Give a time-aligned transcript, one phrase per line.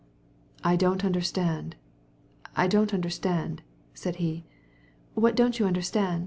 [0.63, 3.59] "I don't understand it, I don't understand
[3.93, 4.43] it," he said.
[5.13, 6.19] "What don't you understand?"